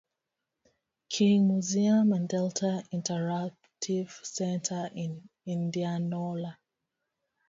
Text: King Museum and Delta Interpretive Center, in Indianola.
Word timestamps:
King 1.11 1.47
Museum 1.47 2.11
and 2.13 2.27
Delta 2.27 2.83
Interpretive 2.91 4.19
Center, 4.23 4.89
in 4.95 5.29
Indianola. 5.45 6.57